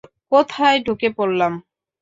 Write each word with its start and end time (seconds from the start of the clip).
কোথায় 0.31 0.77
ঢুকে 0.85 1.09
পড়লাম? 1.17 1.53